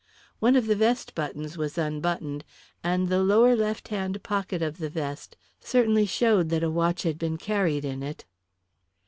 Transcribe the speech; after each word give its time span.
One 0.39 0.55
of 0.55 0.65
the 0.65 0.75
vest 0.75 1.13
buttons 1.13 1.59
was 1.59 1.77
unbuttoned, 1.77 2.43
and 2.83 3.07
the 3.07 3.21
lower 3.21 3.55
left 3.55 3.89
hand 3.89 4.23
pocket 4.23 4.63
of 4.63 4.79
the 4.79 4.89
vest 4.89 5.37
certainly 5.59 6.07
showed 6.07 6.49
that 6.49 6.63
a 6.63 6.71
watch 6.71 7.03
had 7.03 7.19
been 7.19 7.37
carried 7.37 7.85
in 7.85 8.01
it." 8.01 8.25